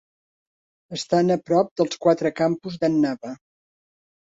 [0.99, 3.41] Estan a prop dels quatre campus d'Annaba.